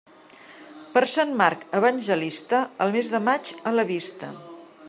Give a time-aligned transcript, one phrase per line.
[0.95, 4.37] Per Sant Marc Evangelista, el mes de maig a la vista.